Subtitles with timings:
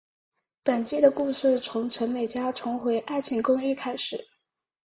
[0.63, 4.27] 本季的故事从陈美嘉重回爱情公寓开始。